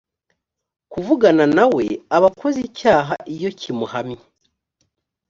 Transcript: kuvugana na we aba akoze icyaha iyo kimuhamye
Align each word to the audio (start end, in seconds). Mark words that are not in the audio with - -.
kuvugana 0.91 1.45
na 1.57 1.65
we 1.73 1.83
aba 2.15 2.27
akoze 2.31 2.59
icyaha 2.69 3.13
iyo 3.35 3.49
kimuhamye 3.59 4.19